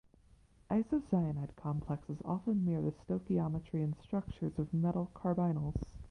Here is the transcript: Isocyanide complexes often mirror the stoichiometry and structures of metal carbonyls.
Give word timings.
Isocyanide 0.71 1.55
complexes 1.55 2.23
often 2.25 2.65
mirror 2.65 2.81
the 2.89 2.91
stoichiometry 2.91 3.83
and 3.83 3.95
structures 4.01 4.57
of 4.57 4.73
metal 4.73 5.11
carbonyls. 5.13 5.77